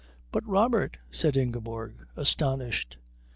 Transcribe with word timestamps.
"But 0.31 0.43
Robert" 0.47 0.97
said 1.11 1.37
Ingeborg, 1.37 2.07
astonished. 2.17 2.97